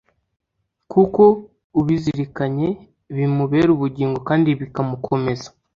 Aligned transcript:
kuko 0.91 1.23
ubizirikanye, 1.79 2.67
bimubera 3.15 3.69
ubugingo 3.75 4.17
kandi 4.27 4.49
bikamukomeza 4.59 5.47